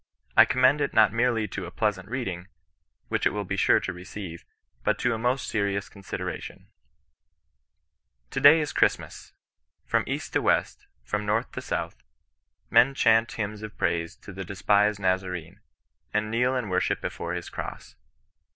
[0.35, 2.47] I commend it not merely to a pleasant reading,
[3.09, 4.43] which it will be sure to receive,
[4.83, 6.65] but to a most serious co'iisideration:"
[8.31, 9.33] To day is Christmas.
[9.85, 10.31] From "E^^X.
[10.31, 11.25] \.q ^^"&^*,'"^^'^^ ]22 CHRISTIAN N0N RBSI8TANGB.
[11.27, 11.95] North to South,
[12.71, 15.59] men chaunt hymns of praise to the de spised Nazarene,
[16.11, 17.95] and kneel in worship oefore his cross.